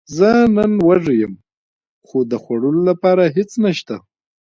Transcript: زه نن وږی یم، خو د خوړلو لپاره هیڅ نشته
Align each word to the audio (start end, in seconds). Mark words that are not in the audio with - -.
زه 0.17 0.29
نن 0.55 0.71
وږی 0.87 1.15
یم، 1.21 1.33
خو 2.07 2.17
د 2.31 2.33
خوړلو 2.43 2.81
لپاره 2.89 3.23
هیڅ 3.35 3.51
نشته 3.65 3.95